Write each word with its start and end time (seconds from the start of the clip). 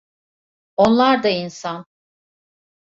Onlar 0.77 1.23
da 1.23 1.29
insan. 1.29 1.85